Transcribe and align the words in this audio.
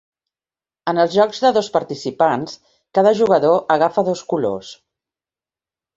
En 0.93 1.01
els 1.03 1.11
jocs 1.15 1.41
de 1.43 1.51
dos 1.57 1.69
participants, 1.75 2.57
cada 2.99 3.15
jugador 3.23 3.61
agafa 3.79 4.09
dos 4.11 4.25
colors. 4.33 4.73